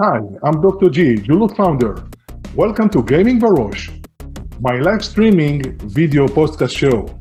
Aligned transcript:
Hi, 0.00 0.20
I'm 0.44 0.60
Dr. 0.60 0.90
G, 0.90 1.16
juloot 1.16 1.56
founder. 1.56 2.06
Welcome 2.54 2.88
to 2.90 3.02
Gaming 3.02 3.40
Barosh, 3.40 3.90
my 4.60 4.78
live 4.78 5.04
streaming 5.04 5.76
video 5.88 6.28
podcast 6.28 6.70
show. 6.70 7.18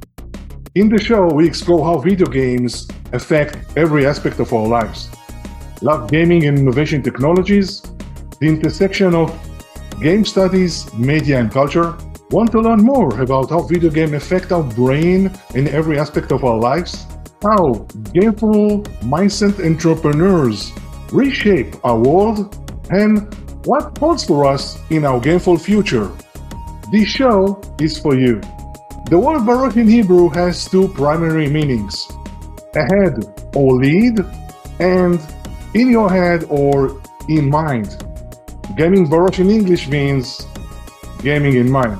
In 0.75 0.87
the 0.87 0.99
show, 0.99 1.25
we 1.25 1.47
explore 1.47 1.83
how 1.83 1.97
video 1.97 2.27
games 2.27 2.87
affect 3.13 3.57
every 3.75 4.05
aspect 4.05 4.39
of 4.39 4.53
our 4.53 4.67
lives. 4.67 5.09
Love 5.81 6.11
gaming 6.11 6.45
and 6.45 6.59
innovation 6.59 7.01
technologies, 7.01 7.81
the 8.39 8.45
intersection 8.45 9.15
of 9.15 9.33
game 9.99 10.23
studies, 10.23 10.93
media, 10.93 11.39
and 11.39 11.51
culture. 11.51 11.97
Want 12.29 12.51
to 12.51 12.61
learn 12.61 12.83
more 12.83 13.21
about 13.21 13.49
how 13.49 13.61
video 13.61 13.89
games 13.89 14.13
affect 14.13 14.51
our 14.51 14.61
brain 14.61 15.31
in 15.55 15.67
every 15.69 15.97
aspect 15.97 16.31
of 16.31 16.43
our 16.43 16.59
lives? 16.59 17.07
How 17.41 17.87
gameful 18.13 18.83
mindset 19.01 19.65
entrepreneurs 19.65 20.71
reshape 21.11 21.73
our 21.83 21.97
world 21.97 22.66
and 22.89 23.33
what 23.65 23.97
holds 23.97 24.23
for 24.23 24.45
us 24.45 24.77
in 24.89 25.05
our 25.05 25.19
gameful 25.19 25.59
future. 25.59 26.09
This 26.91 27.07
show 27.07 27.61
is 27.79 27.97
for 27.97 28.15
you. 28.15 28.41
The 29.09 29.19
word 29.19 29.41
Barosh 29.41 29.75
in 29.77 29.87
Hebrew 29.87 30.29
has 30.29 30.69
two 30.69 30.87
primary 30.89 31.49
meanings 31.49 32.07
ahead 32.75 33.23
or 33.55 33.75
lead, 33.75 34.19
and 34.79 35.19
in 35.73 35.89
your 35.91 36.09
head 36.09 36.45
or 36.49 37.01
in 37.29 37.49
mind. 37.49 38.03
Gaming 38.75 39.07
Barosh 39.07 39.39
in 39.39 39.49
English 39.49 39.87
means 39.87 40.45
gaming 41.19 41.55
in 41.55 41.69
mind. 41.69 41.99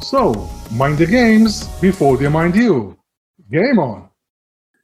So, 0.00 0.48
mind 0.72 0.98
the 0.98 1.06
games 1.06 1.66
before 1.80 2.16
they 2.16 2.28
mind 2.28 2.56
you. 2.56 2.96
Game 3.50 3.78
on! 3.78 4.09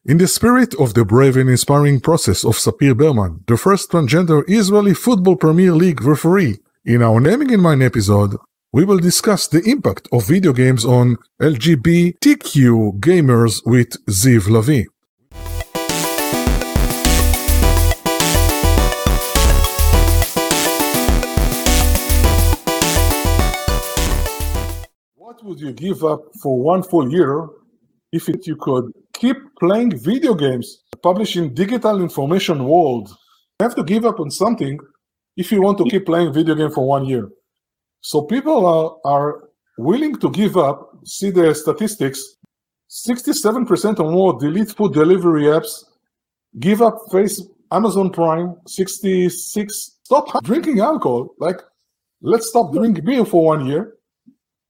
In 0.08 0.18
the 0.18 0.28
spirit 0.28 0.72
of 0.78 0.94
the 0.94 1.04
brave 1.04 1.36
and 1.36 1.50
inspiring 1.50 1.98
process 1.98 2.44
of 2.44 2.54
Sapir 2.54 2.96
Berman, 2.96 3.42
the 3.48 3.56
first 3.56 3.90
transgender 3.90 4.44
Israeli 4.46 4.94
Football 4.94 5.34
Premier 5.34 5.72
League 5.72 6.00
referee, 6.00 6.60
in 6.84 7.02
our 7.02 7.20
Gaming 7.20 7.50
in 7.50 7.60
Mind 7.60 7.82
episode, 7.82 8.36
we 8.70 8.84
will 8.84 8.98
discuss 8.98 9.48
the 9.48 9.62
impact 9.64 10.06
of 10.12 10.24
video 10.28 10.52
games 10.52 10.84
on 10.84 11.16
LGBTQ 11.42 13.00
gamers 13.00 13.62
with 13.66 13.98
Ziv 14.06 14.46
Lavi. 14.46 14.86
What 25.16 25.42
would 25.42 25.58
you 25.58 25.72
give 25.72 26.04
up 26.04 26.32
for 26.40 26.62
one 26.62 26.84
full 26.84 27.10
year 27.10 27.48
if 28.12 28.28
it, 28.28 28.46
you 28.46 28.56
could 28.56 28.92
keep 29.18 29.36
playing 29.58 29.96
video 29.98 30.34
games, 30.34 30.84
publishing 31.02 31.54
digital 31.54 32.00
information 32.00 32.64
world. 32.64 33.08
You 33.58 33.64
have 33.64 33.74
to 33.76 33.84
give 33.84 34.04
up 34.04 34.20
on 34.20 34.30
something 34.30 34.78
if 35.36 35.50
you 35.50 35.62
want 35.62 35.78
to 35.78 35.84
keep 35.84 36.06
playing 36.06 36.32
video 36.32 36.54
game 36.54 36.70
for 36.70 36.86
one 36.86 37.04
year. 37.06 37.28
So 38.00 38.22
people 38.22 38.66
are, 38.66 38.96
are 39.04 39.48
willing 39.78 40.16
to 40.16 40.30
give 40.30 40.56
up. 40.56 40.90
See 41.04 41.30
the 41.30 41.54
statistics. 41.54 42.36
67% 42.90 43.98
or 43.98 44.10
more 44.10 44.38
delete 44.38 44.70
food 44.70 44.92
delivery 44.92 45.44
apps, 45.44 45.84
give 46.60 46.80
up 46.82 46.98
face 47.10 47.42
Amazon 47.72 48.10
Prime, 48.10 48.54
66 48.66 49.96
stop 50.04 50.44
drinking 50.44 50.78
alcohol. 50.80 51.34
Like, 51.38 51.60
let's 52.20 52.48
stop 52.48 52.72
drinking 52.72 53.04
beer 53.04 53.24
for 53.24 53.44
one 53.44 53.66
year. 53.66 53.94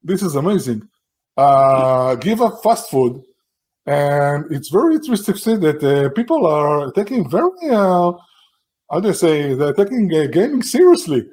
This 0.03 0.23
is 0.23 0.35
amazing. 0.35 0.89
Uh, 1.37 2.15
give 2.15 2.41
up 2.41 2.63
fast 2.63 2.91
food, 2.91 3.23
and 3.87 4.47
it's 4.51 4.69
very 4.69 4.97
interesting 4.97 5.35
to 5.35 5.41
see 5.41 5.57
that 5.57 5.83
uh, 5.83 6.11
people 6.11 6.47
are 6.47 6.91
taking 6.93 7.31
very, 7.31 7.51
uh, 7.71 8.13
how 8.91 9.01
do 9.01 9.11
I 9.11 9.13
say, 9.13 9.55
they're 9.55 9.73
taking 9.73 10.13
uh, 10.13 10.27
gaming 10.27 10.63
seriously. 10.63 11.29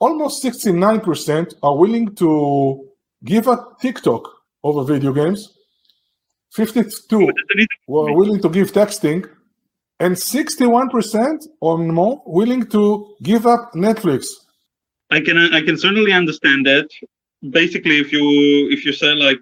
Almost 0.00 0.42
69% 0.42 1.54
are 1.62 1.76
willing 1.76 2.14
to 2.16 2.88
give 3.24 3.46
up 3.46 3.80
TikTok 3.80 4.28
over 4.64 4.82
video 4.82 5.12
games. 5.12 5.54
52 6.54 7.30
were 7.86 8.12
willing 8.14 8.40
to 8.42 8.48
give 8.48 8.72
texting, 8.72 9.24
and 10.00 10.16
61% 10.16 11.46
or 11.60 11.78
more 11.78 12.22
willing 12.26 12.66
to 12.66 13.14
give 13.22 13.46
up 13.46 13.72
Netflix. 13.74 14.26
I 15.10 15.20
can 15.20 15.38
I 15.38 15.60
can 15.60 15.76
certainly 15.76 16.12
understand 16.12 16.66
that. 16.66 16.88
Basically, 17.50 17.98
if 18.00 18.12
you 18.12 18.68
if 18.70 18.84
you 18.84 18.92
say 18.92 19.14
like 19.14 19.38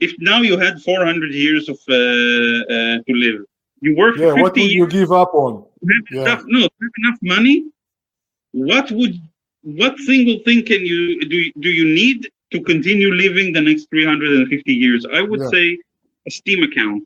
if 0.00 0.12
now 0.18 0.40
you 0.42 0.58
had 0.58 0.80
400 0.82 1.32
years 1.32 1.68
of 1.68 1.78
uh, 1.88 1.94
uh, 1.94 2.98
to 3.06 3.12
live, 3.12 3.40
you 3.80 3.96
work 3.96 4.16
yeah, 4.16 4.32
for 4.32 4.34
50 4.34 4.42
what 4.42 4.56
would 4.56 4.70
years, 4.70 4.72
you 4.72 4.86
give 4.86 5.12
up 5.12 5.34
on? 5.34 5.64
you 5.82 5.88
have 5.94 6.04
Yeah. 6.10 6.22
enough, 6.24 6.44
no, 6.46 6.58
you 6.60 6.68
have 6.82 6.92
enough 7.04 7.18
money. 7.22 7.64
What 8.52 8.90
would 8.90 9.14
what 9.62 9.98
single 9.98 10.38
thing 10.44 10.64
can 10.64 10.84
you 10.84 11.20
do? 11.28 11.52
Do 11.60 11.68
you 11.68 11.84
need 11.94 12.28
to 12.52 12.60
continue 12.60 13.12
living 13.12 13.52
the 13.52 13.60
next 13.60 13.88
350 13.90 14.72
years? 14.72 15.06
I 15.12 15.22
would 15.22 15.40
Yeah. 15.40 15.48
say 15.50 15.78
a 16.26 16.30
Steam 16.30 16.62
account, 16.62 17.04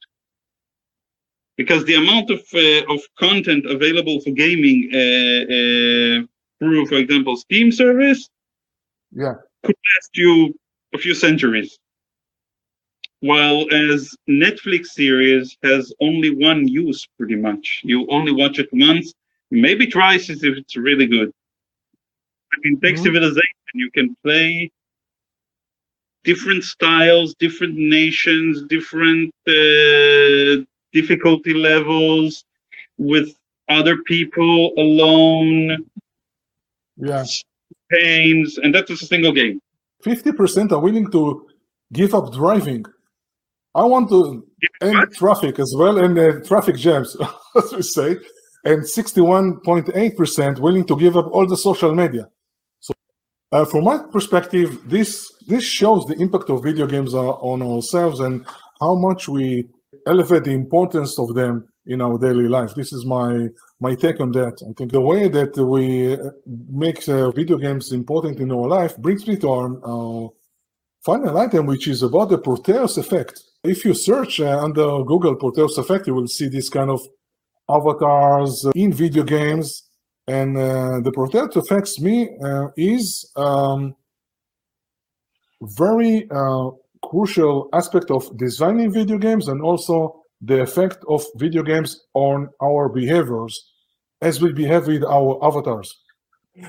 because 1.56 1.84
the 1.84 1.94
amount 1.94 2.30
of 2.30 2.40
uh, 2.54 2.92
of 2.94 3.00
content 3.18 3.66
available 3.66 4.20
for 4.20 4.30
gaming 4.30 4.90
uh, 4.92 5.42
uh, 5.56 6.16
through, 6.58 6.86
for 6.86 6.96
example, 6.96 7.36
Steam 7.36 7.72
service 7.72 8.28
Yeah, 9.12 9.34
could 9.64 9.76
last 9.96 10.10
you 10.14 10.54
a 10.94 10.98
few 10.98 11.14
centuries. 11.14 11.78
While 13.20 13.66
as 13.72 14.14
Netflix 14.28 14.86
series 14.86 15.56
has 15.62 15.92
only 16.00 16.30
one 16.34 16.66
use 16.66 17.06
pretty 17.18 17.36
much. 17.36 17.82
You 17.84 18.06
only 18.08 18.32
watch 18.32 18.58
it 18.58 18.68
once, 18.72 19.12
maybe 19.50 19.86
twice 19.86 20.30
if 20.30 20.42
it's 20.42 20.76
really 20.76 21.06
good. 21.06 21.32
I 22.52 22.56
mean, 22.64 22.80
take 22.80 22.96
Mhm. 22.96 23.02
Civilization, 23.02 23.74
you 23.74 23.90
can 23.90 24.16
play 24.24 24.70
different 26.24 26.64
styles, 26.64 27.34
different 27.34 27.76
nations, 27.76 28.62
different 28.68 29.32
uh, 29.46 30.64
difficulty 30.92 31.54
levels 31.54 32.44
with 32.98 33.28
other 33.68 33.96
people 33.98 34.72
alone, 34.78 35.84
Yes. 36.96 37.42
pains, 37.90 38.58
and 38.58 38.74
that 38.74 38.90
is 38.90 39.02
a 39.02 39.06
single 39.06 39.32
game. 39.32 39.60
50% 40.02 40.72
are 40.72 40.80
willing 40.80 41.10
to 41.10 41.46
give 41.92 42.14
up 42.14 42.32
driving. 42.32 42.84
I 43.74 43.84
want 43.84 44.08
to 44.10 44.46
end 44.82 45.12
traffic 45.14 45.58
as 45.58 45.74
well 45.76 45.98
and 45.98 46.18
uh, 46.18 46.40
traffic 46.44 46.76
jams, 46.76 47.16
as 47.56 47.72
we 47.72 47.82
say. 47.82 48.16
And 48.64 48.82
61.8% 48.82 50.58
willing 50.58 50.84
to 50.84 50.96
give 50.96 51.16
up 51.16 51.28
all 51.32 51.46
the 51.46 51.56
social 51.56 51.94
media. 51.94 52.28
So, 52.80 52.92
uh, 53.52 53.64
from 53.64 53.84
my 53.84 54.02
perspective, 54.12 54.78
this 54.86 55.32
this 55.46 55.64
shows 55.64 56.04
the 56.04 56.14
impact 56.20 56.50
of 56.50 56.62
video 56.62 56.86
games 56.86 57.14
on, 57.14 57.26
on 57.26 57.62
ourselves 57.62 58.20
and 58.20 58.44
how 58.80 58.94
much 58.96 59.28
we 59.28 59.66
elevate 60.06 60.44
the 60.44 60.52
importance 60.52 61.18
of 61.18 61.34
them 61.34 61.66
in 61.86 62.02
our 62.02 62.18
daily 62.18 62.48
life. 62.48 62.74
This 62.74 62.92
is 62.92 63.06
my 63.06 63.48
my 63.80 63.94
take 63.94 64.20
on 64.20 64.32
that. 64.32 64.62
I 64.68 64.72
think 64.76 64.92
the 64.92 65.00
way 65.00 65.28
that 65.28 65.56
we 65.56 66.14
uh, 66.14 66.30
make 66.68 67.08
uh, 67.08 67.30
video 67.30 67.56
games 67.56 67.92
important 67.92 68.40
in 68.40 68.52
our 68.52 68.68
life 68.68 68.96
brings 68.98 69.26
me 69.26 69.36
to 69.38 69.48
our, 69.48 69.86
our 69.86 70.30
final 71.02 71.38
item, 71.38 71.64
which 71.64 71.88
is 71.88 72.02
about 72.02 72.28
the 72.28 72.38
Proteus 72.38 72.98
effect. 72.98 73.42
If 73.62 73.84
you 73.84 73.92
search 73.92 74.40
uh, 74.40 74.58
under 74.58 75.04
Google 75.04 75.36
Proteus 75.36 75.76
effect, 75.76 76.06
you 76.06 76.14
will 76.14 76.28
see 76.28 76.48
this 76.48 76.70
kind 76.70 76.90
of 76.90 77.02
avatars 77.68 78.66
in 78.74 78.92
video 78.92 79.22
games. 79.22 79.82
And 80.26 80.56
uh, 80.56 81.00
the 81.00 81.12
Proteus 81.12 81.56
effects 81.56 82.00
me 82.00 82.30
uh, 82.42 82.68
is 82.76 83.30
um, 83.36 83.94
very 85.60 86.26
uh, 86.30 86.70
crucial 87.04 87.68
aspect 87.74 88.10
of 88.10 88.34
designing 88.38 88.92
video 88.92 89.18
games 89.18 89.48
and 89.48 89.60
also 89.60 90.22
the 90.40 90.62
effect 90.62 91.04
of 91.08 91.22
video 91.36 91.62
games 91.62 92.06
on 92.14 92.48
our 92.62 92.88
behaviors 92.88 93.72
as 94.22 94.40
we 94.40 94.52
behave 94.52 94.86
with 94.86 95.04
our 95.04 95.38
avatars. 95.44 95.98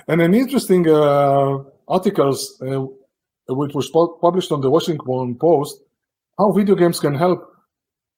And 0.10 0.22
an 0.22 0.34
interesting 0.34 0.90
uh, 0.90 1.60
articles 1.88 2.62
uh, 2.62 2.86
which 3.48 3.74
was 3.74 3.90
published 4.22 4.52
on 4.52 4.60
the 4.60 4.70
Washington 4.70 5.36
Post, 5.36 5.82
how 6.42 6.52
video 6.52 6.76
games 6.76 7.00
can 7.00 7.14
help 7.14 7.40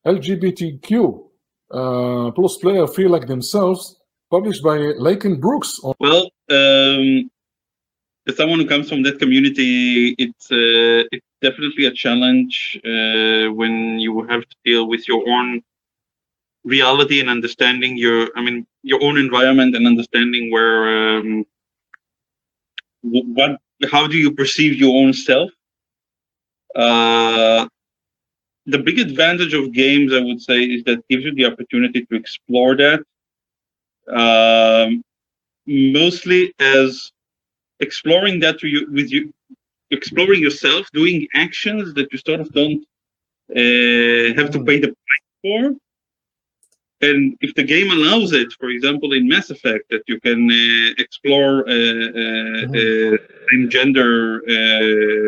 LGBTQ 0.08 0.92
uh, 1.72 2.32
plus 2.32 2.58
player 2.58 2.88
feel 2.88 3.10
like 3.10 3.28
themselves, 3.28 3.98
published 4.32 4.64
by 4.64 4.78
Laken 5.08 5.42
Brooks. 5.42 5.72
On, 5.84 5.94
Well, 6.00 6.24
um, 6.50 7.30
as 8.28 8.38
someone 8.38 8.60
who 8.60 8.68
comes 8.74 8.88
from 8.88 9.04
that 9.04 9.20
community, 9.20 10.16
it's 10.26 10.46
uh, 10.52 11.04
it's 11.16 11.32
definitely 11.42 11.86
a 11.86 11.94
challenge 12.04 12.80
uh, 12.86 13.46
when 13.60 14.00
you 14.00 14.12
have 14.32 14.44
to 14.52 14.56
deal 14.64 14.88
with 14.88 15.04
your 15.10 15.22
own 15.34 15.62
reality 16.64 17.20
and 17.20 17.30
understanding 17.30 17.98
your, 17.98 18.30
I 18.38 18.42
mean, 18.42 18.66
your 18.84 19.04
own 19.04 19.18
environment 19.18 19.76
and 19.76 19.86
understanding 19.86 20.50
where 20.50 21.18
um, 21.18 21.46
what, 23.02 23.60
how 23.92 24.08
do 24.08 24.18
you 24.18 24.32
perceive 24.32 24.80
your 24.80 24.94
own 25.02 25.12
self? 25.12 25.50
Uh, 26.74 27.68
the 28.66 28.80
big 28.80 29.00
advantage 29.00 29.54
of 29.54 29.72
games, 29.74 30.14
I 30.14 30.22
would 30.22 30.42
say, 30.42 30.62
is 30.62 30.84
that 30.86 31.08
gives 31.10 31.24
you 31.26 31.34
the 31.34 31.46
opportunity 31.46 32.06
to 32.06 32.16
explore 32.16 32.76
that 32.78 33.02
um, 34.12 35.04
mostly 35.66 36.54
as 36.60 37.12
exploring 37.80 38.40
that 38.42 38.62
you, 38.64 38.88
with 38.92 39.12
you, 39.12 39.34
exploring 39.92 40.42
yourself, 40.42 40.88
doing 40.94 41.28
actions 41.34 41.94
that 41.96 42.12
you 42.12 42.20
sort 42.20 42.42
of 42.42 42.52
don't 42.54 42.86
uh, 43.52 44.34
have 44.40 44.52
to 44.52 44.64
pay 44.66 44.80
the 44.80 44.88
price 44.88 45.30
for. 45.42 45.76
And 47.02 47.36
if 47.42 47.54
the 47.56 47.64
game 47.64 47.92
allows 47.92 48.32
it, 48.32 48.54
for 48.54 48.70
example, 48.70 49.12
in 49.12 49.28
Mass 49.28 49.50
Effect, 49.50 49.90
that 49.90 50.04
you 50.08 50.22
can 50.22 50.50
uh, 50.50 50.94
explore 50.98 51.68
uh, 51.68 51.72
mm-hmm. 51.72 53.16
same 53.52 53.70
gender 53.70 54.40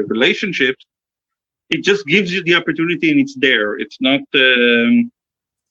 relationships, 0.08 0.86
it 1.70 1.84
just 1.84 2.06
gives 2.06 2.32
you 2.32 2.44
the 2.44 2.56
opportunity 2.56 3.12
and 3.12 3.20
it's 3.20 3.36
there. 3.36 3.78
It's 3.78 3.98
not. 4.00 4.22
Um, 4.34 5.12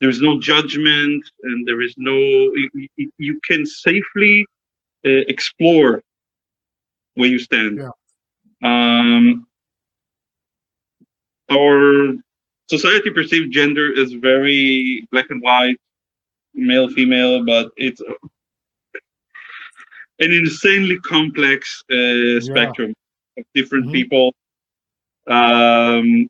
there's 0.00 0.20
no 0.20 0.38
judgment 0.38 1.24
and 1.44 1.66
there 1.66 1.80
is 1.80 1.94
no 1.96 2.14
you, 2.14 3.10
you 3.18 3.40
can 3.48 3.64
safely 3.64 4.46
uh, 5.06 5.24
explore 5.28 6.02
where 7.14 7.28
you 7.28 7.38
stand 7.38 7.78
yeah. 7.78 7.88
um, 8.62 9.46
our 11.50 12.14
society 12.68 13.10
perceives 13.10 13.48
gender 13.48 13.98
as 13.98 14.12
very 14.12 15.06
black 15.10 15.26
and 15.30 15.40
white 15.40 15.78
male 16.54 16.88
female 16.88 17.44
but 17.44 17.70
it's 17.76 18.02
an 20.18 20.32
insanely 20.32 20.98
complex 21.00 21.82
uh, 21.90 22.40
spectrum 22.40 22.92
yeah. 23.36 23.40
of 23.40 23.46
different 23.54 23.86
mm-hmm. 23.86 23.94
people 23.94 24.34
um, 25.26 26.28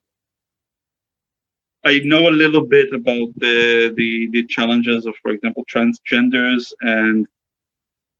I 1.85 1.99
know 2.05 2.29
a 2.29 2.31
little 2.31 2.65
bit 2.65 2.93
about 2.95 3.29
the, 3.37 3.93
the 3.97 4.29
the 4.31 4.45
challenges 4.47 5.05
of, 5.07 5.15
for 5.23 5.31
example, 5.33 5.65
transgenders, 5.71 6.73
and 6.81 7.27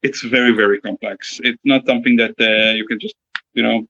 it's 0.03 0.21
very 0.21 0.51
very 0.51 0.79
complex. 0.79 1.41
It's 1.43 1.61
not 1.63 1.85
something 1.85 2.15
that 2.17 2.35
uh, 2.39 2.73
you 2.73 2.85
can 2.87 2.99
just 2.99 3.15
you 3.53 3.63
know. 3.63 3.87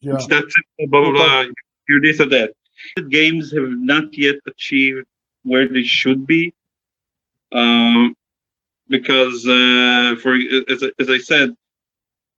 Yeah. 0.00 0.14
It's 0.14 0.26
that 0.28 0.44
simple, 0.50 0.88
blah 0.88 1.00
blah 1.02 1.12
blah. 1.12 1.44
You're 1.88 2.00
this 2.00 2.20
or 2.20 2.26
that. 2.26 2.54
The 2.96 3.02
games 3.02 3.52
have 3.52 3.70
not 3.70 4.16
yet 4.16 4.36
achieved 4.46 5.06
where 5.44 5.68
they 5.68 5.84
should 5.84 6.26
be, 6.26 6.52
um, 7.52 8.14
because 8.88 9.46
uh, 9.46 10.16
for 10.20 10.34
as, 10.68 10.82
as 10.98 11.10
I 11.10 11.18
said, 11.18 11.54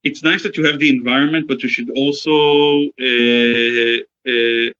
it's 0.04 0.22
nice 0.22 0.42
that 0.42 0.56
you 0.56 0.64
have 0.66 0.78
the 0.78 0.90
environment, 0.90 1.48
but 1.48 1.62
you 1.62 1.68
should 1.68 1.90
also 1.90 2.82
uh, 3.00 3.98
uh, 4.28 4.70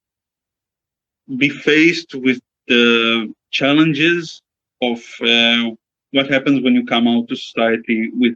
be 1.36 1.48
faced 1.48 2.14
with 2.14 2.40
the 2.68 3.32
challenges 3.50 4.42
of 4.82 4.98
uh, 5.22 5.70
what 6.10 6.30
happens 6.30 6.62
when 6.62 6.74
you 6.74 6.84
come 6.84 7.08
out 7.08 7.26
to 7.28 7.36
society 7.36 8.10
with 8.12 8.34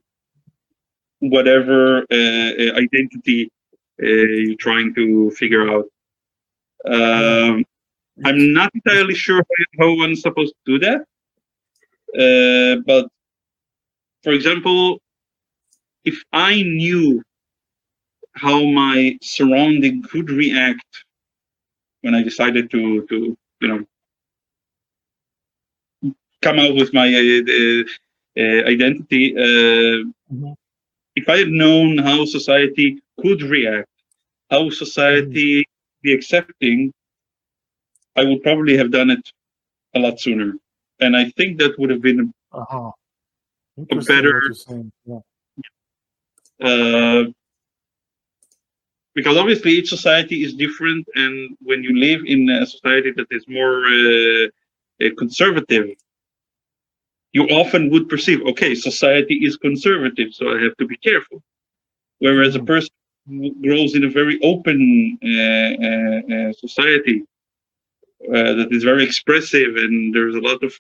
whatever 1.21 1.99
uh, 2.13 2.51
uh 2.63 2.73
identity 2.85 3.51
uh, 4.03 4.07
you're 4.07 4.57
trying 4.57 4.95
to 4.95 5.31
figure 5.33 5.69
out. 5.71 5.87
Um, 6.87 7.65
I'm 8.25 8.53
not 8.53 8.71
entirely 8.75 9.15
sure 9.15 9.43
how 9.79 9.95
one's 9.95 10.23
supposed 10.23 10.55
to 10.65 10.79
do 10.79 10.79
that, 10.87 12.83
but 12.87 13.09
for 14.23 14.33
example, 14.33 15.01
if 16.11 16.17
I 16.33 16.63
knew 16.63 17.23
how 18.45 18.59
my 18.83 19.19
surrounding 19.23 20.03
could 20.03 20.31
react 20.31 21.05
when 22.03 22.15
I 22.15 22.23
decided 22.23 22.71
to 22.75 22.83
to 23.11 23.17
you 23.63 23.69
know 23.69 23.81
come 26.43 26.59
out 26.59 26.75
with 26.75 26.91
my 26.95 27.09
uh, 27.09 27.83
uh, 28.43 28.63
identity. 28.75 29.25
Uh, 29.37 29.99
mm-hmm. 30.33 30.53
If 31.17 31.29
I 31.29 31.39
had 31.39 31.49
known 31.49 31.99
how 31.99 32.25
society 32.25 33.03
could 33.21 33.43
react, 33.43 33.89
how 34.51 34.71
society 34.71 35.51
mm-hmm. 35.61 36.03
be 36.03 36.13
accepting, 36.15 36.93
I 38.17 38.25
would 38.25 38.43
probably 38.43 38.77
have 38.77 38.91
done 38.91 39.11
it 39.11 39.25
a 39.95 39.99
lot 39.99 40.21
sooner. 40.21 40.55
And 41.01 41.17
I 41.17 41.31
think 41.37 41.59
that 41.59 41.79
would 41.79 41.91
have 41.91 42.03
been 42.03 42.33
uh-huh. 42.53 42.91
a 43.91 43.97
better. 44.13 44.53
Yeah. 45.07 45.19
Uh, 46.63 47.25
because 49.15 49.37
obviously 49.37 49.73
each 49.73 49.89
society 49.89 50.45
is 50.45 50.55
different 50.55 51.07
and 51.15 51.57
when 51.63 51.83
you 51.83 51.99
live 51.99 52.21
in 52.25 52.49
a 52.51 52.67
society 52.67 53.11
that 53.13 53.27
is 53.31 53.45
more 53.49 53.85
uh, 53.87 54.47
uh, 55.05 55.11
conservative 55.17 55.89
you 57.33 57.45
often 57.61 57.91
would 57.91 58.09
perceive 58.09 58.41
okay 58.43 58.75
society 58.75 59.37
is 59.47 59.57
conservative 59.57 60.33
so 60.33 60.45
i 60.55 60.63
have 60.63 60.77
to 60.77 60.87
be 60.87 60.97
careful. 60.97 61.43
Whereas 62.21 62.55
a 62.57 62.65
person 62.73 62.95
grows 63.63 63.95
in 63.95 64.05
a 64.05 64.11
very 64.21 64.37
open 64.43 64.81
uh, 65.23 65.73
uh, 65.89 66.21
uh 66.35 66.53
society 66.65 67.19
uh, 68.35 68.53
that 68.59 68.69
is 68.71 68.83
very 68.83 69.05
expressive 69.05 69.77
and 69.77 70.15
there's 70.15 70.35
a 70.35 70.41
lot 70.41 70.61
of 70.67 70.73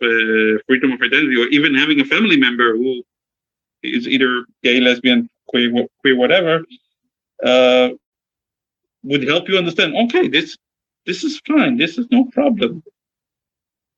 freedom 0.68 0.90
of 0.92 1.00
identity 1.08 1.36
or 1.42 1.48
even 1.48 1.74
having 1.74 2.00
a 2.00 2.04
family 2.04 2.36
member 2.36 2.76
who 2.76 3.02
is 3.82 4.08
either 4.08 4.44
gay 4.64 4.80
lesbian 4.80 5.28
queer, 5.48 5.86
queer 6.02 6.16
whatever 6.16 6.64
would 9.02 9.26
help 9.26 9.48
you 9.48 9.58
understand 9.58 9.94
okay 9.96 10.28
this 10.28 10.56
this 11.06 11.24
is 11.24 11.40
fine 11.46 11.76
this 11.76 11.98
is 11.98 12.06
no 12.10 12.24
problem. 12.26 12.82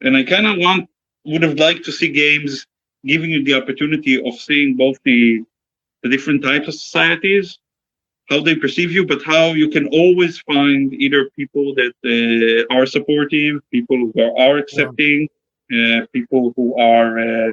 And 0.02 0.16
i 0.16 0.22
kind 0.22 0.46
of 0.46 0.58
want 0.58 0.88
would 1.24 1.42
have 1.42 1.58
liked 1.58 1.84
to 1.86 1.92
see 1.92 2.10
games 2.10 2.66
giving 3.04 3.30
you 3.30 3.44
the 3.44 3.54
opportunity 3.54 4.22
of 4.26 4.34
seeing 4.34 4.76
both 4.76 4.98
the 5.04 5.42
the 6.02 6.08
different 6.08 6.42
types 6.42 6.68
of 6.68 6.74
societies 6.74 7.58
how 8.30 8.40
they 8.40 8.54
perceive 8.54 8.92
you 8.92 9.06
but 9.06 9.22
how 9.24 9.52
you 9.52 9.68
can 9.68 9.86
always 9.88 10.38
find 10.40 10.94
either 10.94 11.30
people 11.36 11.74
that 11.74 11.94
uh, 12.14 12.74
are 12.74 12.86
supportive 12.86 13.60
people 13.70 13.98
who 13.98 14.22
are, 14.22 14.34
are 14.46 14.58
accepting 14.58 15.28
uh, 15.74 16.00
people 16.12 16.52
who 16.56 16.78
are 16.78 17.18
uh, 17.18 17.52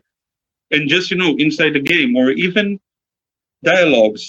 and 0.71 0.89
just 0.89 1.11
you 1.11 1.17
know 1.17 1.35
inside 1.38 1.73
the 1.73 1.79
game 1.94 2.15
or 2.15 2.31
even 2.31 2.79
dialogues 3.73 4.25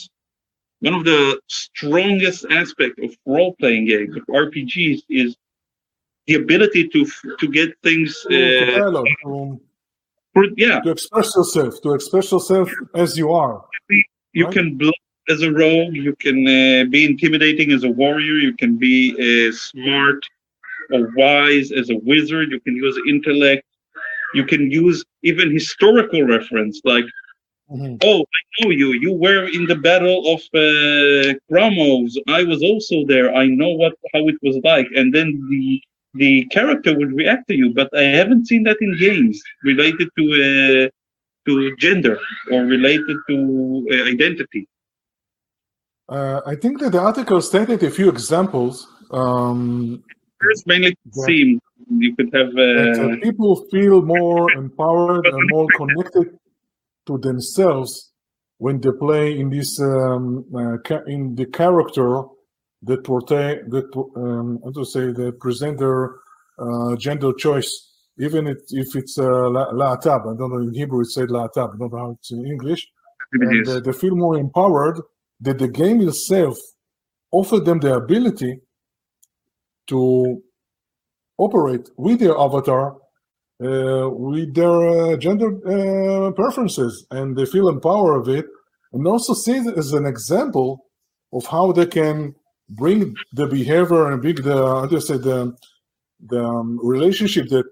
one 0.80 0.94
of 0.94 1.04
the 1.04 1.40
strongest 1.48 2.46
aspects 2.50 2.98
of 3.02 3.10
role-playing 3.26 3.84
games 3.92 4.16
of 4.16 4.24
rpgs 4.44 5.00
is 5.08 5.36
the 6.26 6.34
ability 6.34 6.82
to 6.94 7.00
to 7.40 7.46
get 7.58 7.70
things 7.82 8.10
uh, 8.26 9.02
for, 10.34 10.44
yeah 10.56 10.80
to 10.80 10.90
express 10.90 11.28
yourself 11.36 11.72
to 11.82 11.94
express 11.98 12.26
yourself 12.32 12.68
as 12.94 13.16
you 13.20 13.28
are 13.32 13.56
you 14.32 14.44
right? 14.44 14.54
can 14.54 14.76
blow 14.76 14.98
as 15.28 15.42
a 15.42 15.52
rogue 15.52 15.94
you 15.94 16.14
can 16.24 16.38
uh, 16.46 16.84
be 16.94 17.04
intimidating 17.04 17.72
as 17.72 17.82
a 17.84 17.92
warrior 18.02 18.36
you 18.48 18.54
can 18.62 18.76
be 18.76 18.98
uh, 19.26 19.52
smart 19.68 20.20
or 20.92 21.00
wise 21.16 21.72
as 21.80 21.90
a 21.90 21.98
wizard 22.10 22.50
you 22.50 22.60
can 22.60 22.76
use 22.76 22.96
intellect 23.08 23.64
you 24.34 24.44
can 24.44 24.70
use 24.70 25.04
even 25.22 25.50
historical 25.50 26.22
reference 26.22 26.80
like 26.84 27.04
Mm-hmm. 27.70 27.96
Oh, 28.02 28.20
I 28.20 28.40
know 28.64 28.70
you. 28.70 28.92
You 28.92 29.12
were 29.12 29.46
in 29.46 29.66
the 29.66 29.76
battle 29.76 30.20
of 30.34 30.40
uh, 30.54 31.34
Gromov. 31.50 32.10
I 32.26 32.42
was 32.44 32.62
also 32.62 33.04
there. 33.06 33.34
I 33.34 33.46
know 33.46 33.68
what 33.68 33.92
how 34.14 34.26
it 34.28 34.36
was 34.42 34.58
like. 34.64 34.86
And 34.96 35.14
then 35.14 35.28
the 35.50 35.80
the 36.14 36.46
character 36.46 36.96
would 36.96 37.12
react 37.12 37.46
to 37.48 37.54
you. 37.54 37.74
But 37.74 37.90
I 37.94 38.04
haven't 38.04 38.46
seen 38.46 38.62
that 38.64 38.78
in 38.80 38.96
games 38.98 39.42
related 39.64 40.08
to 40.16 40.24
uh, 40.46 40.88
to 41.46 41.76
gender 41.76 42.18
or 42.50 42.62
related 42.62 43.16
to 43.28 43.86
uh, 43.92 43.94
identity. 44.14 44.66
Uh, 46.08 46.40
I 46.46 46.54
think 46.54 46.80
that 46.80 46.92
the 46.92 47.00
article 47.00 47.42
stated 47.42 47.82
a 47.82 47.90
few 47.90 48.08
examples. 48.08 48.88
Um, 49.10 50.02
First, 50.40 50.66
mainly 50.66 50.96
seem 51.10 51.60
you 51.98 52.14
could 52.16 52.30
have 52.32 52.56
uh, 52.56 53.16
people 53.22 53.56
feel 53.70 54.00
more 54.02 54.50
empowered 54.52 55.26
and 55.26 55.50
more 55.50 55.66
connected 55.76 56.38
to 57.08 57.18
themselves 57.18 58.12
when 58.58 58.80
they 58.80 58.90
play 58.92 59.38
in 59.38 59.50
this 59.50 59.80
um, 59.80 60.44
uh, 60.54 60.76
in 61.06 61.34
the 61.34 61.46
character 61.46 62.22
that 62.82 63.02
portray 63.04 63.60
that 63.68 63.86
um, 64.16 64.60
how 64.64 64.70
to 64.70 64.84
say 64.84 65.12
that 65.12 65.40
present 65.40 65.78
their 65.78 66.16
uh, 66.58 66.94
gender 66.96 67.32
choice, 67.32 67.70
even 68.18 68.46
if, 68.46 68.58
if 68.70 68.94
it's 68.94 69.18
uh, 69.18 69.22
la'atab. 69.24 70.22
I 70.22 70.38
don't 70.38 70.52
know 70.52 70.58
in 70.58 70.74
Hebrew 70.74 71.00
it 71.00 71.06
said 71.06 71.28
la'atab. 71.28 71.74
I 71.74 71.78
don't 71.78 71.92
know 71.92 71.98
how 71.98 72.10
it's 72.12 72.30
in 72.30 72.46
English. 72.46 72.86
And 73.32 73.68
uh, 73.68 73.80
they 73.80 73.92
feel 73.92 74.16
more 74.16 74.38
empowered 74.38 75.00
that 75.40 75.58
the 75.58 75.68
game 75.68 76.00
itself 76.06 76.56
offer 77.30 77.60
them 77.60 77.80
the 77.80 77.94
ability 77.94 78.60
to 79.88 80.42
operate 81.36 81.88
with 81.96 82.20
their 82.20 82.36
avatar 82.38 82.96
with 83.60 84.54
their 84.54 84.88
uh, 84.88 85.16
gender 85.16 85.50
uh, 85.66 86.30
preferences 86.32 87.06
and 87.10 87.36
they 87.36 87.44
feel 87.44 87.68
empowered 87.68 88.20
of 88.20 88.28
it 88.28 88.46
and 88.92 89.06
also 89.06 89.34
see 89.34 89.56
it 89.56 89.76
as 89.76 89.92
an 89.92 90.06
example 90.06 90.84
of 91.32 91.44
how 91.46 91.72
they 91.72 91.86
can 91.86 92.34
bring 92.70 93.16
the 93.32 93.46
behavior 93.46 94.10
and 94.10 94.22
bring 94.22 94.36
the 94.36 94.86
do 94.86 94.94
you 94.94 95.00
say 95.00 95.16
the 95.16 95.56
the 96.26 96.42
um, 96.42 96.78
relationship 96.82 97.48
that 97.48 97.66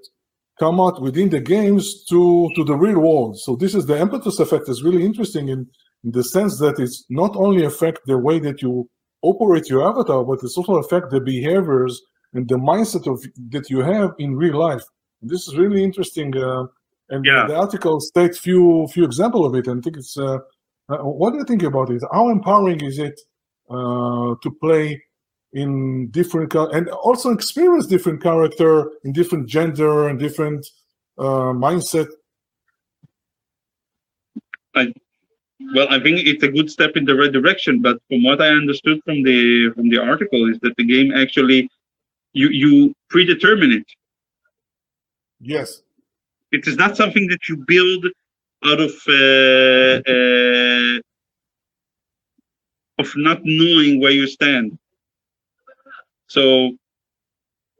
come 0.59 0.81
out 0.81 1.03
within 1.03 1.29
the 1.29 1.41
games 1.41 2.05
to 2.09 2.51
to 2.57 2.65
the 2.65 2.75
real 2.75 3.01
world. 3.01 3.39
So 3.39 3.57
this 3.57 3.75
is 3.75 3.87
the 3.87 3.99
impetus 3.99 4.39
effect 4.39 4.69
is 4.69 4.83
really 4.83 5.05
interesting 5.05 5.49
in, 5.49 5.67
in 6.05 6.13
the 6.13 6.25
sense 6.25 6.59
that 6.59 6.79
it's 6.79 7.05
not 7.11 7.37
only 7.37 7.65
affect 7.65 8.01
the 8.07 8.19
way 8.19 8.39
that 8.41 8.63
you 8.63 8.89
operate 9.23 9.69
your 9.69 9.89
avatar, 9.89 10.25
but 10.25 10.43
it's 10.43 10.57
also 10.57 10.77
affect 10.77 11.11
the 11.11 11.21
behaviors 11.21 12.01
and 12.33 12.49
the 12.49 12.57
mindset 12.57 13.11
of 13.13 13.23
that 13.51 13.69
you 13.71 13.81
have 13.81 14.11
in 14.19 14.37
real 14.37 14.59
life. 14.59 14.85
This 15.29 15.47
is 15.49 15.57
really 15.57 15.83
interesting. 15.83 16.37
Uh, 16.37 16.67
and 17.09 17.25
Yeah. 17.25 17.47
the 17.47 17.57
article 17.57 18.01
states 18.01 18.39
few 18.39 18.87
few 18.89 19.05
example 19.05 19.45
of 19.45 19.55
it. 19.55 19.67
And 19.67 19.81
I 19.81 19.83
think 19.83 19.97
it's. 19.97 20.17
Uh, 20.19 20.39
uh, 20.89 20.99
what 20.99 21.33
do 21.33 21.39
you 21.39 21.45
think 21.45 21.65
about 21.65 21.91
it? 21.91 22.03
How 22.13 22.29
empowering 22.29 22.81
is 22.85 22.99
it 22.99 23.21
uh, 23.69 24.35
to 24.43 24.51
play 24.61 25.03
in 25.53 26.09
different 26.11 26.55
and 26.55 26.89
also 26.91 27.31
experience 27.31 27.87
different 27.87 28.23
character 28.23 28.93
in 29.05 29.13
different 29.13 29.49
gender 29.49 30.09
and 30.09 30.19
different 30.19 30.65
uh, 31.19 31.53
mindset? 31.67 32.09
Well, 35.75 35.89
I 35.91 35.99
think 36.01 36.27
it's 36.27 36.43
a 36.45 36.49
good 36.49 36.71
step 36.71 36.97
in 36.97 37.05
the 37.05 37.17
right 37.17 37.33
direction. 37.33 37.81
But 37.81 37.99
from 38.09 38.23
what 38.23 38.41
I 38.43 38.49
understood 38.49 39.01
from 39.05 39.23
the 39.23 39.71
from 39.75 39.89
the 39.89 39.99
article 39.99 40.49
is 40.51 40.59
that 40.61 40.77
the 40.77 40.85
game 40.85 41.13
actually 41.13 41.69
you 42.33 42.49
you 42.49 42.95
predetermine 43.09 43.73
it. 43.73 43.87
Yes. 45.41 45.83
It 46.53 46.67
is 46.67 46.77
not 46.77 46.97
something 46.97 47.27
that 47.29 47.49
you 47.49 47.57
build 47.57 48.07
out 48.65 48.81
of 48.81 48.93
uh, 49.09 50.01
uh, 50.13 51.01
of 52.99 53.13
not 53.17 53.41
knowing 53.45 54.01
where 54.01 54.13
you 54.13 54.27
stand. 54.27 54.79
So, 56.29 56.71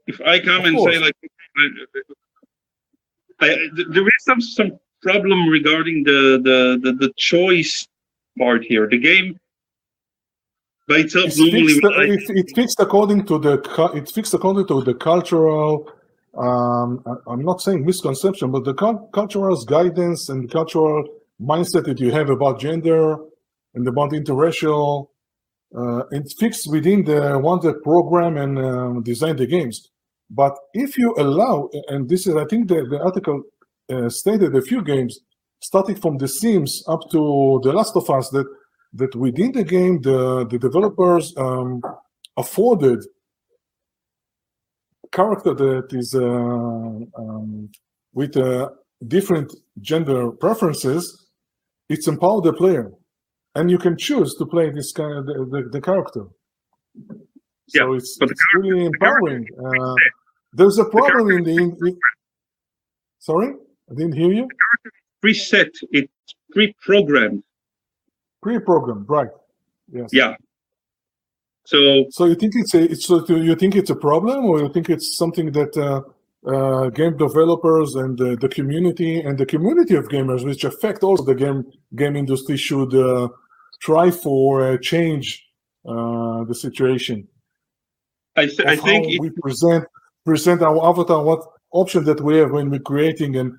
if 0.05 0.21
I 0.21 0.39
come 0.39 0.65
and 0.65 0.79
say 0.79 0.99
like, 0.99 1.15
I, 3.39 3.53
I- 3.53 3.67
there 3.89 4.03
is 4.07 4.23
some 4.23 4.41
some 4.41 4.79
problem 5.01 5.49
regarding 5.49 6.03
the 6.03 6.39
the 6.43 6.79
the, 6.83 6.91
the 6.93 7.13
choice 7.17 7.87
part 8.37 8.63
here. 8.63 8.87
The 8.87 8.99
game 8.99 9.39
by 10.87 10.97
itself 10.97 11.27
It's 11.27 11.37
normally 11.37 11.73
fixed, 11.73 11.83
relies- 11.83 12.29
it, 12.29 12.37
it 12.37 12.55
fixed 12.55 12.79
according 12.79 13.25
to 13.25 13.39
the 13.39 13.91
it's 13.95 14.11
fixed 14.11 14.33
according 14.33 14.67
to 14.67 14.81
the 14.83 14.93
cultural. 14.93 15.91
Um, 16.37 17.03
I'm 17.27 17.43
not 17.43 17.61
saying 17.61 17.85
misconception, 17.85 18.51
but 18.51 18.63
the 18.63 18.73
cul- 18.73 19.09
cultural 19.13 19.55
guidance 19.63 20.29
and 20.29 20.49
cultural 20.51 21.03
mindset 21.41 21.85
that 21.85 21.99
you 21.99 22.11
have 22.11 22.29
about 22.29 22.59
gender 22.59 23.17
and 23.73 23.87
about 23.87 24.11
interracial. 24.11 25.09
Uh, 25.75 26.03
it's 26.11 26.33
fixed 26.33 26.71
within 26.71 27.03
the 27.03 27.37
one 27.39 27.59
that 27.61 27.83
program 27.83 28.37
and 28.37 28.59
um, 28.59 29.03
design 29.03 29.35
the 29.35 29.47
games. 29.47 29.89
But 30.29 30.55
if 30.73 30.97
you 30.97 31.15
allow, 31.17 31.69
and 31.87 32.07
this 32.07 32.27
is, 32.27 32.35
I 32.35 32.45
think, 32.45 32.67
the, 32.67 32.85
the 32.89 32.99
article 33.01 33.43
uh, 33.89 34.09
stated 34.09 34.55
a 34.55 34.61
few 34.61 34.83
games, 34.83 35.19
starting 35.61 35.95
from 35.95 36.17
The 36.17 36.27
Sims 36.27 36.83
up 36.87 37.09
to 37.11 37.59
The 37.63 37.73
Last 37.73 37.95
of 37.95 38.09
Us, 38.09 38.29
that 38.29 38.45
that 38.93 39.15
within 39.15 39.51
the 39.51 39.63
game 39.63 40.01
the 40.01 40.45
the 40.45 40.57
developers 40.57 41.33
um, 41.37 41.81
afforded 42.37 43.03
character 45.11 45.53
that 45.53 45.87
is 45.91 46.15
uh, 46.15 46.19
um, 46.21 47.69
with 48.13 48.35
uh, 48.37 48.69
different 49.07 49.53
gender 49.81 50.31
preferences 50.31 51.27
it's 51.89 52.07
empower 52.07 52.41
the 52.41 52.53
player 52.53 52.91
and 53.55 53.71
you 53.71 53.77
can 53.77 53.97
choose 53.97 54.35
to 54.35 54.45
play 54.45 54.69
this 54.69 54.91
kind 54.91 55.13
of 55.17 55.25
the, 55.25 55.33
the, 55.51 55.69
the 55.69 55.81
character 55.81 56.25
so 57.69 57.93
it's, 57.93 58.17
the 58.17 58.25
it's 58.25 58.41
really 58.55 58.85
empowering 58.85 59.45
uh, 59.65 59.95
there's 60.53 60.77
a 60.77 60.85
problem 60.85 61.29
in 61.31 61.43
the 61.43 61.55
in, 61.57 61.97
sorry 63.19 63.53
i 63.91 63.93
didn't 63.93 64.13
hear 64.13 64.31
you 64.31 64.47
preset. 65.23 65.69
It's 65.91 66.11
pre-programmed. 66.51 67.43
pre-programmed 68.41 69.09
right 69.09 69.29
yes 69.91 70.09
Yeah. 70.11 70.35
So 71.67 72.05
So 72.11 72.25
you 72.25 72.35
think 72.35 72.53
it's 72.55 72.73
a 72.73 72.81
it's 72.93 73.09
you 73.49 73.55
think 73.55 73.75
it's 73.75 73.89
a 73.89 73.95
problem, 73.95 74.45
or 74.45 74.59
you 74.59 74.69
think 74.71 74.89
it's 74.89 75.17
something 75.17 75.51
that 75.51 75.73
uh, 75.75 75.99
uh, 76.53 76.89
game 76.91 77.17
developers 77.17 77.93
and 77.95 78.17
the, 78.17 78.37
the 78.37 78.47
community 78.47 79.19
and 79.19 79.37
the 79.37 79.45
community 79.45 79.95
of 79.95 80.07
gamers, 80.07 80.45
which 80.45 80.63
affect 80.63 81.03
also 81.03 81.25
the 81.25 81.35
game 81.35 81.65
game 81.93 82.15
industry, 82.15 82.55
should 82.55 82.93
uh, 82.95 83.27
try 83.81 84.09
for 84.11 84.47
uh, 84.63 84.77
change 84.77 85.45
uh, 85.85 86.45
the 86.45 86.55
situation? 86.55 87.27
I, 88.37 88.45
th- 88.45 88.65
I 88.65 88.77
think 88.77 89.01
it, 89.09 89.19
we 89.19 89.29
present 89.31 89.83
present 90.23 90.61
our 90.61 90.79
avatar, 90.89 91.21
what 91.21 91.43
option 91.71 92.05
that 92.05 92.21
we 92.21 92.37
have 92.37 92.51
when 92.51 92.69
we're 92.69 92.79
creating 92.79 93.35
and 93.35 93.57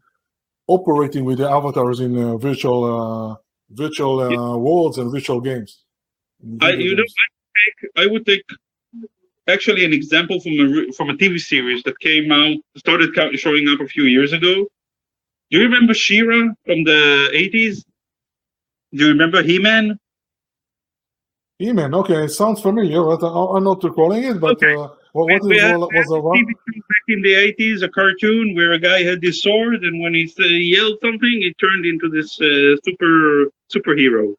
operating 0.67 1.27
with 1.27 1.39
the 1.39 1.51
avatars 1.51 2.01
in 2.01 2.17
uh, 2.17 2.39
virtual 2.39 2.81
uh, 2.89 3.37
virtual 3.69 4.21
uh, 4.21 4.57
worlds 4.57 4.97
and 4.97 5.13
virtual 5.13 5.43
games. 5.43 5.85
I, 6.63 6.71
you 6.71 6.97
know, 6.97 7.05
take, 7.65 7.91
I 7.97 8.07
would 8.07 8.25
take 8.27 8.43
actually 9.49 9.85
an 9.85 9.93
example 9.93 10.41
from 10.41 10.53
a 10.53 10.93
from 10.93 11.11
a 11.11 11.15
TV 11.15 11.39
series 11.41 11.83
that 11.85 11.99
came 12.01 12.31
out, 12.33 12.57
started 12.77 13.11
showing 13.39 13.69
up 13.69 13.81
a 13.81 13.87
few 13.89 14.05
years 14.05 14.33
ago. 14.33 14.55
Do 15.51 15.59
you 15.59 15.63
remember 15.65 15.95
She-Ra 15.95 16.41
from 16.67 16.85
the 16.85 17.31
eighties? 17.33 17.85
Do 18.95 19.05
you 19.05 19.09
remember 19.09 19.43
He 19.43 19.59
Man? 19.59 19.99
He-Man, 21.59 21.93
okay, 21.93 22.25
it 22.25 22.29
sounds 22.29 22.61
familiar, 22.61 23.03
but 23.03 23.21
I- 23.25 23.57
I'm 23.57 23.65
not 23.65 23.83
recalling 23.83 24.23
it. 24.23 24.39
But 24.41 24.63
Okay. 24.63 24.75
uh, 24.75 24.89
what, 25.13 25.25
what 25.29 25.31
had- 25.33 25.43
all, 25.75 25.89
we 25.89 25.97
had 25.97 26.09
was 26.09 26.11
a? 26.11 26.21
TV 26.39 26.47
back 26.93 27.07
in 27.09 27.23
the 27.23 27.35
eighties, 27.35 27.83
a 27.83 27.89
cartoon 27.89 28.55
where 28.55 28.73
a 28.73 28.79
guy 28.79 29.03
had 29.03 29.21
this 29.21 29.43
sword, 29.43 29.83
and 29.83 30.01
when 30.01 30.15
he 30.15 30.31
uh, 30.39 30.45
yelled 30.45 30.99
something, 31.03 31.43
it 31.43 31.57
turned 31.59 31.85
into 31.85 32.09
this 32.09 32.41
uh, 32.41 32.77
super 32.85 33.51
superhero. 33.75 34.35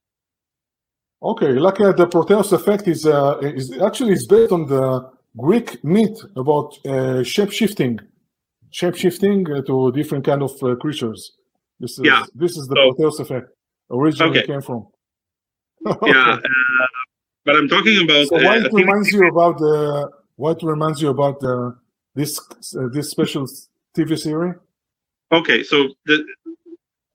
Okay, 1.21 1.51
like 1.53 1.79
uh, 1.81 1.91
the 1.91 2.07
Proteus 2.07 2.51
effect 2.53 2.87
is 2.87 3.05
uh, 3.05 3.37
is 3.41 3.77
actually 3.81 4.13
is 4.13 4.25
based 4.25 4.53
on 4.53 4.65
the 4.67 5.09
Greek 5.37 5.83
myth 5.83 6.17
about 6.37 6.77
uh, 6.87 7.23
shape 7.23 7.51
shifting, 7.51 7.99
shape 8.71 8.95
shifting 8.95 9.49
uh, 9.51 9.61
to 9.63 9.91
different 9.91 10.23
kind 10.23 10.41
of 10.41 10.51
uh, 10.63 10.75
creatures. 10.75 11.33
This 11.79 11.99
is 11.99 12.05
Yeah. 12.05 12.23
this 12.35 12.57
is 12.57 12.67
the 12.67 12.75
So- 12.75 12.93
Proteus 12.93 13.19
effect 13.19 13.49
originally 13.91 14.39
Okay. 14.39 14.47
came 14.47 14.61
from. 14.61 14.87
Yeah, 16.05 16.33
uh, 16.33 16.39
but 17.45 17.55
I'm 17.55 17.67
talking 17.67 18.03
about 18.03 18.27
So 18.27 18.35
what 18.35 18.65
it 18.65 18.73
reminds 18.73 19.11
you 19.11 19.27
about 19.27 19.57
the 19.57 20.09
what 20.37 20.63
reminds 20.63 21.01
you 21.01 21.09
about 21.09 21.39
the 21.41 21.75
this 22.15 22.39
uh, 22.77 22.87
this 22.93 23.11
special 23.11 23.45
TV 23.95 24.17
series? 24.17 24.55
Okay, 25.31 25.63
so 25.63 25.89
the 26.05 26.23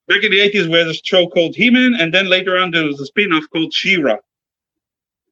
back 0.08 0.22
in 0.22 0.30
the 0.30 0.40
eighties, 0.40 0.66
we 0.68 0.78
had 0.78 0.88
a 0.88 0.94
show 0.94 1.26
called 1.28 1.54
He-Man, 1.56 1.94
and 2.00 2.12
then 2.12 2.26
later 2.28 2.56
on 2.58 2.70
there 2.70 2.84
was 2.84 3.00
a 3.00 3.06
spin-off 3.06 3.44
called 3.52 3.72
She-Ra, 3.72 4.16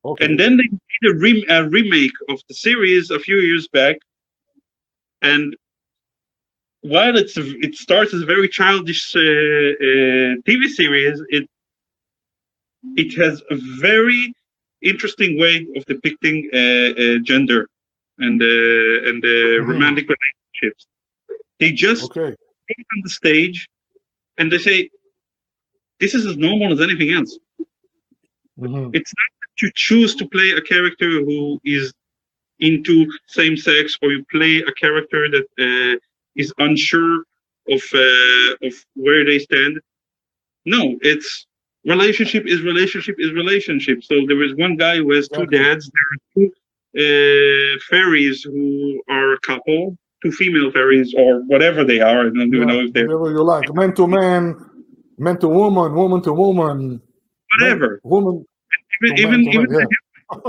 Okay. 0.05 0.25
and 0.25 0.39
then 0.41 0.57
they 0.57 0.65
did 0.65 1.15
a, 1.15 1.19
rem- 1.19 1.49
a 1.49 1.69
remake 1.69 2.13
of 2.29 2.41
the 2.49 2.55
series 2.55 3.11
a 3.11 3.19
few 3.19 3.37
years 3.37 3.69
back. 3.69 3.97
And 5.23 5.55
while 6.81 7.17
it's 7.17 7.37
a, 7.37 7.45
it 7.61 7.77
starts 7.77 8.13
as 8.13 8.23
a 8.23 8.27
very 8.27 8.49
childish 8.49 9.15
uh, 9.15 9.21
uh, 9.21 9.23
TV 10.47 10.67
series, 10.69 11.23
it 11.29 11.49
it 12.97 13.15
has 13.23 13.41
a 13.51 13.57
very 13.81 14.35
interesting 14.83 15.39
way 15.39 15.65
of 15.77 15.85
depicting 15.87 16.51
uh, 16.53 16.59
uh, 16.59 17.19
gender 17.23 17.69
and 18.19 18.43
uh, 18.43 19.09
and 19.09 19.25
uh, 19.25 19.29
Mhm. 19.63 19.69
romantic 19.69 20.07
relationships. 20.15 20.87
They 21.61 21.71
just 21.73 22.05
okay. 22.11 22.35
on 22.95 23.01
the 23.05 23.11
stage 23.11 23.69
and 24.39 24.51
they 24.51 24.59
say, 24.59 24.91
"This 26.01 26.15
is 26.15 26.27
as 26.27 26.37
normal 26.37 26.73
as 26.73 26.81
anything 26.81 27.11
else." 27.13 27.39
Mhm. 28.59 28.95
It's 28.95 29.13
not 29.21 29.31
that 29.41 29.63
you 29.63 29.71
choose 29.75 30.15
to 30.17 30.27
play 30.29 30.51
a 30.51 30.61
character 30.61 31.11
who 31.27 31.61
is 31.65 31.93
into 32.59 33.07
same 33.27 33.57
sex, 33.57 33.99
or 34.03 34.13
you 34.13 34.25
play 34.31 34.59
a 34.59 34.73
character 34.73 35.29
that 35.35 35.47
uh, 35.59 35.99
is 36.37 36.53
unsure 36.59 37.25
of 37.69 37.83
uh, 37.95 38.67
of 38.67 38.75
where 38.95 39.25
they 39.25 39.39
stand. 39.39 39.81
No, 40.65 40.99
it's 41.03 41.47
relationship 41.85 42.47
is 42.47 42.63
relationship 42.63 43.17
is 43.19 43.33
relationship. 43.33 44.05
So 44.05 44.15
there 44.27 44.43
is 44.43 44.55
one 44.55 44.77
guy 44.77 44.97
who 44.99 45.13
has 45.13 45.29
two 45.29 45.47
dads. 45.47 45.91
There 45.95 46.09
are 46.13 46.21
two 46.35 46.49
uh, 47.05 47.79
fairies 47.91 48.43
who 48.43 49.03
are 49.09 49.33
a 49.33 49.41
couple, 49.41 49.97
two 50.23 50.33
female 50.33 50.71
fairies 50.73 51.15
or 51.17 51.41
whatever 51.47 51.85
they 51.85 52.01
are. 52.01 52.21
I 52.21 52.31
don't 52.31 52.55
even 52.55 52.69
Yeah, 52.69 52.69
know 52.69 52.81
if 52.81 52.93
they're 52.93 53.09
whatever 53.09 53.31
you 53.31 53.43
like, 53.45 53.75
man 53.75 53.95
to 53.95 54.07
man, 54.07 54.57
man 55.19 55.39
to 55.41 55.49
woman, 55.49 55.95
woman 55.95 56.23
to 56.23 56.33
woman, 56.33 57.03
whatever. 57.59 57.91
man- 57.91 58.01
woman. 58.05 58.47
Even 59.03 59.19
even 59.19 59.41
man 59.45 59.53
even 59.53 59.67
man, 59.71 59.89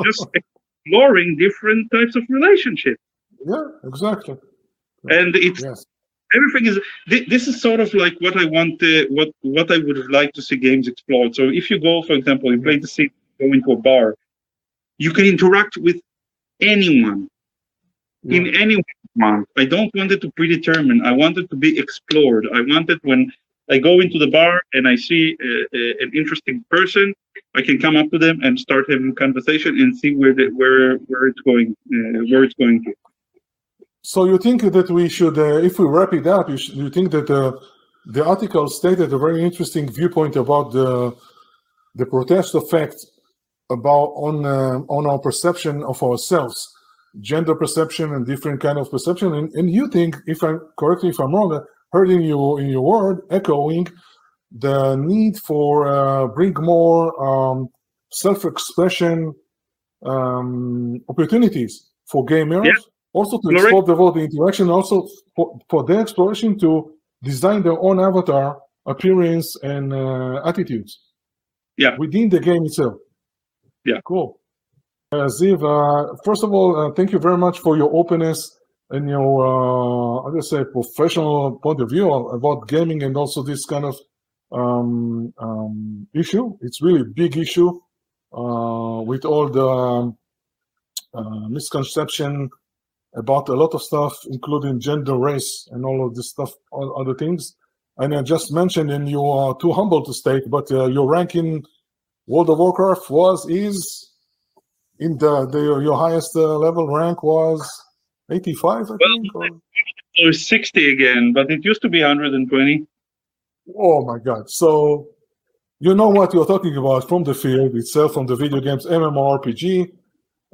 just 0.03 0.27
exploring 0.35 1.37
different 1.37 1.91
types 1.91 2.15
of 2.15 2.23
relationships. 2.29 3.01
yeah. 3.45 3.55
yeah, 3.55 3.65
exactly. 3.89 4.37
And 5.09 5.35
it's 5.35 5.63
Yes. 5.63 5.85
everything 6.35 6.67
is 6.67 6.79
thi- 7.09 7.25
this 7.29 7.47
is 7.47 7.61
sort 7.61 7.79
of 7.79 7.93
like 7.93 8.15
what 8.21 8.37
I 8.37 8.45
want 8.45 8.81
uh, 8.83 9.05
what 9.09 9.29
what 9.41 9.71
I 9.71 9.79
would 9.79 10.11
like 10.11 10.33
to 10.33 10.41
see 10.41 10.57
games 10.57 10.87
explored. 10.87 11.35
So 11.35 11.49
if 11.49 11.69
you 11.69 11.79
go, 11.79 12.01
for 12.03 12.13
example, 12.13 12.51
you 12.53 12.61
play 12.61 12.77
the 12.77 12.87
Sims, 12.87 13.11
go 13.39 13.47
into 13.47 13.71
a 13.73 13.77
bar, 13.77 14.15
you 14.97 15.11
can 15.11 15.25
interact 15.25 15.77
with 15.77 15.99
anyone 16.61 17.27
in 18.29 18.47
Yeah. 18.47 18.53
any 18.55 18.77
month. 19.15 19.47
I 19.57 19.65
don't 19.65 19.91
want 19.95 20.11
it 20.11 20.21
to 20.21 20.31
predetermine. 20.31 21.05
I 21.05 21.11
want 21.11 21.37
it 21.37 21.49
to 21.49 21.55
be 21.55 21.77
explored. 21.77 22.47
I 22.53 22.61
want 22.61 22.89
it 22.89 22.99
when 23.03 23.31
I 23.69 23.77
go 23.77 24.01
into 24.01 24.19
the 24.19 24.27
bar 24.27 24.61
and 24.73 24.87
I 24.87 24.95
see 24.95 25.37
a, 25.41 25.77
a, 25.77 26.03
an 26.03 26.11
interesting 26.13 26.65
person, 26.69 27.13
I 27.55 27.61
can 27.61 27.79
come 27.79 27.95
up 27.95 28.09
to 28.11 28.17
them 28.17 28.41
and 28.43 28.59
start 28.59 28.85
having 28.89 29.13
conversation 29.15 29.79
and 29.79 29.95
see 29.97 30.15
where 30.15 30.33
the, 30.33 30.47
where 30.49 30.97
where 31.07 31.27
it's 31.27 31.41
going 31.41 31.75
uh, 31.93 32.19
where 32.29 32.43
it's 32.43 32.55
going 32.55 32.83
to. 32.83 32.93
So 34.01 34.25
you 34.25 34.37
think 34.37 34.63
that 34.63 34.89
we 34.89 35.07
should, 35.07 35.37
uh, 35.37 35.57
if 35.57 35.79
we 35.79 35.85
wrap 35.85 36.13
it 36.13 36.27
up, 36.27 36.49
you, 36.49 36.57
you 36.57 36.89
think 36.89 37.11
that 37.11 37.29
uh, 37.29 37.53
the 38.05 38.25
article 38.25 38.67
stated 38.67 39.13
a 39.13 39.17
very 39.17 39.41
interesting 39.43 39.89
viewpoint 39.89 40.35
about 40.35 40.73
the 40.73 41.15
the 41.95 42.05
Proteus 42.05 42.53
effect 42.55 42.97
about 43.69 44.09
on 44.27 44.45
uh, 44.45 44.79
on 44.89 45.05
our 45.05 45.19
perception 45.19 45.83
of 45.83 46.01
ourselves, 46.03 46.73
gender 47.19 47.55
perception 47.55 48.13
and 48.13 48.25
different 48.25 48.59
kind 48.61 48.77
of 48.77 48.89
perception. 48.89 49.33
And, 49.33 49.51
and 49.53 49.69
you 49.69 49.87
think, 49.87 50.17
if 50.25 50.43
I'm 50.43 50.59
correctly 50.77 51.09
if 51.09 51.19
I'm 51.19 51.33
wrong, 51.33 51.63
heard 51.91 52.09
in 52.09 52.21
your 52.21 52.59
in 52.59 52.67
your 52.67 52.81
word 52.81 53.21
echoing 53.29 53.87
the 54.51 54.95
need 54.95 55.37
for 55.37 55.87
uh, 55.87 56.27
bring 56.27 56.53
more 56.59 57.03
um, 57.23 57.69
self-expression 58.11 59.33
um, 60.05 60.99
opportunities 61.09 61.89
for 62.05 62.25
gamers, 62.25 62.65
yeah. 62.65 62.73
also 63.13 63.39
to 63.39 63.49
explore 63.49 63.83
the 63.83 63.95
world, 63.95 64.15
the 64.15 64.21
interaction, 64.21 64.69
also 64.69 65.07
for, 65.35 65.57
for 65.69 65.83
their 65.83 65.99
exploration 65.99 66.59
to 66.59 66.91
design 67.23 67.63
their 67.63 67.79
own 67.79 67.99
avatar 67.99 68.59
appearance 68.85 69.55
and 69.63 69.93
uh, 69.93 70.41
attitudes. 70.45 70.99
Yeah, 71.77 71.95
within 71.97 72.29
the 72.29 72.39
game 72.39 72.65
itself. 72.65 72.95
Yeah, 73.85 74.01
cool. 74.05 74.39
Uh, 75.13 75.27
Ziv, 75.27 75.61
uh, 75.61 76.15
first 76.25 76.43
of 76.43 76.51
all, 76.51 76.75
uh, 76.75 76.91
thank 76.93 77.11
you 77.11 77.19
very 77.19 77.37
much 77.37 77.59
for 77.59 77.77
your 77.77 77.93
openness 77.93 78.57
and 78.89 79.07
your, 79.07 79.45
uh, 79.45 80.27
I 80.27 80.33
guess, 80.33 80.49
say, 80.49 80.63
professional 80.63 81.59
point 81.59 81.81
of 81.81 81.91
view 81.91 82.11
about 82.11 82.67
gaming 82.67 83.03
and 83.03 83.15
also 83.15 83.43
this 83.43 83.63
kind 83.63 83.85
of 83.85 83.95
um, 84.51 85.31
um, 85.37 86.07
issue. 86.15 86.57
It's 86.61 86.81
really 86.81 87.01
a 87.01 87.05
big 87.21 87.37
issue 87.37 87.79
uh, 88.35 89.03
with 89.05 89.23
all 89.23 89.49
the 89.49 89.67
um, 89.67 90.17
uh, 91.13 91.47
misconception 91.47 92.49
about 93.13 93.49
a 93.49 93.53
lot 93.53 93.75
of 93.75 93.83
stuff, 93.83 94.17
including 94.31 94.79
gender, 94.79 95.15
race, 95.15 95.67
and 95.71 95.85
all 95.85 96.07
of 96.07 96.15
this 96.15 96.31
stuff, 96.31 96.53
all 96.71 96.99
other 96.99 97.13
things. 97.13 97.55
And 97.97 98.15
I 98.15 98.23
just 98.23 98.51
mentioned, 98.51 98.89
and 98.89 99.07
you 99.07 99.23
are 99.23 99.55
too 99.59 99.73
humble 99.73 100.03
to 100.05 100.11
state, 100.11 100.49
but 100.49 100.71
uh, 100.71 100.87
your 100.87 101.07
rank 101.07 101.35
in 101.35 101.61
World 102.25 102.49
of 102.49 102.57
Warcraft 102.57 103.11
was 103.11 103.47
is 103.47 104.09
in 104.99 105.17
the, 105.17 105.45
the 105.45 105.59
your 105.81 105.97
highest 105.97 106.35
uh, 106.35 106.57
level 106.57 106.87
rank 106.87 107.23
was 107.23 107.61
85, 108.31 108.65
I 108.65 108.79
well, 108.79 108.97
think. 108.99 109.35
Or... 109.35 109.45
It 110.15 110.27
was 110.27 110.47
60 110.47 110.91
again, 110.91 111.33
but 111.33 111.49
it 111.49 111.65
used 111.65 111.81
to 111.81 111.89
be 111.89 112.01
120. 112.01 112.85
Oh 113.77 114.05
my 114.05 114.19
God. 114.19 114.49
So 114.49 115.07
you 115.79 115.95
know 115.95 116.09
what 116.09 116.33
you're 116.33 116.45
talking 116.45 116.77
about 116.77 117.09
from 117.09 117.23
the 117.23 117.33
field 117.33 117.75
itself, 117.75 118.13
from 118.13 118.27
the 118.27 118.35
video 118.35 118.59
games, 118.59 118.85
MMORPG. 118.85 119.91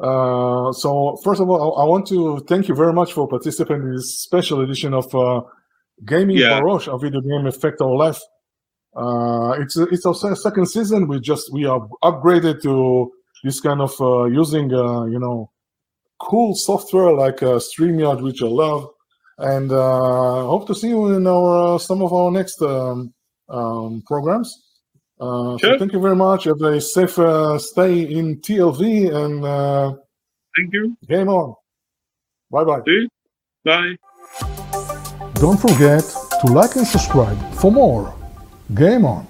Uh, 0.02 0.72
so 0.72 1.18
first 1.24 1.42
of 1.42 1.50
all, 1.50 1.78
I, 1.78 1.84
want 1.84 2.08
to 2.08 2.40
thank 2.48 2.70
you 2.70 2.76
very 2.76 2.94
much 2.94 3.12
for 3.12 3.28
participating 3.28 3.84
in 3.84 3.96
this 3.96 4.20
special 4.20 4.62
edition 4.62 4.94
of 4.94 5.14
uh, 5.14 5.42
Gaming 6.06 6.38
yeah. 6.38 6.62
Barosh, 6.62 6.94
a 6.94 6.98
video 6.98 7.20
game 7.20 7.46
affect 7.46 7.82
our 7.82 7.96
life. 7.96 8.20
Uh, 8.96 9.52
it's 9.60 9.76
it's 9.76 10.06
our 10.06 10.16
second 10.16 10.68
season. 10.68 11.08
We 11.08 11.20
just 11.20 11.52
we 11.52 11.66
are 11.66 11.88
upgraded 12.02 12.62
to 12.64 13.12
this 13.44 13.60
kind 13.60 13.82
of 13.82 13.94
uh, 14.02 14.26
using 14.26 14.74
uh, 14.74 15.06
you 15.06 15.20
know 15.20 15.52
cool 16.20 16.54
software 16.56 17.14
like 17.14 17.42
uh, 17.42 17.60
StreamYard, 17.60 18.22
which 18.22 18.42
I 18.44 18.48
love, 18.48 18.90
and 19.38 19.72
uh, 19.72 20.44
hope 20.44 20.68
to 20.68 20.76
see 20.76 20.90
you 20.90 21.14
in 21.14 21.26
our 21.26 21.76
uh, 21.76 21.78
some 21.78 22.02
of 22.02 22.14
our 22.14 22.32
next 22.32 22.62
um, 22.62 23.14
um, 23.50 24.04
programs. 24.06 24.54
Uh, 25.20 25.58
sure. 25.58 25.74
So 25.74 25.80
thank 25.80 25.94
you 25.94 26.00
very 26.00 26.16
much. 26.16 26.46
Have 26.46 26.62
a 26.62 26.80
safe 26.80 27.20
uh, 27.20 27.58
stay 27.60 28.02
in 28.02 28.40
TLV 28.40 29.14
and 29.14 29.44
uh, 29.44 29.94
thank 30.56 30.74
you. 30.74 30.96
Game 31.08 31.28
on. 31.28 31.56
Bye 32.52 32.64
bye. 32.64 32.82
Bye. 33.66 33.96
Don't 35.36 35.60
forget 35.60 36.04
to 36.42 36.48
like 36.52 36.76
and 36.76 36.88
subscribe 36.88 37.38
for 37.56 37.72
more. 37.72 38.14
Game 38.74 39.06
on. 39.06 39.29